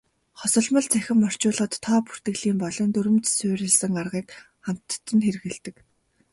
[0.39, 4.27] Хосолмол цахим орчуулгад тоо бүртгэлийн болон дүрэм суурилсан аргыг
[4.65, 5.75] хамтад нь хэрэглэдэг.